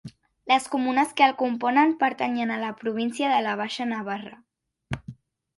[0.51, 5.05] Les comunes que el componen pertanyen a la província de la Baixa Navarra.